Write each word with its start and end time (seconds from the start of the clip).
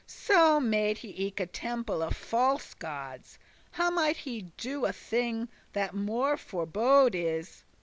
So 0.07 0.59
made 0.59 0.97
he 0.97 1.09
eke 1.15 1.39
a 1.39 1.45
temple 1.45 2.01
of 2.01 2.17
false 2.17 2.73
goddes; 2.73 3.37
How 3.73 3.91
might 3.91 4.17
he 4.17 4.51
do 4.57 4.85
a 4.85 4.93
thing 4.93 5.47
that 5.73 5.93
more 5.93 6.37
forbode* 6.37 7.13
is? 7.13 7.63